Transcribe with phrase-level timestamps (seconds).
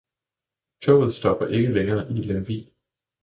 [0.81, 2.71] Toget stopper ikke længere i Lemvig